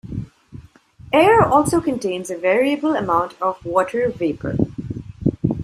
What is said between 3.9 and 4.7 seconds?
vapor.